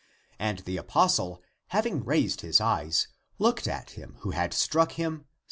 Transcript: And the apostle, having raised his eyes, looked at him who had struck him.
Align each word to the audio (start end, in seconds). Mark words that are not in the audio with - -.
And 0.39 0.57
the 0.65 0.77
apostle, 0.77 1.43
having 1.67 2.03
raised 2.03 2.41
his 2.41 2.59
eyes, 2.59 3.07
looked 3.37 3.67
at 3.67 3.91
him 3.91 4.15
who 4.21 4.31
had 4.31 4.51
struck 4.51 4.93
him. 4.93 5.25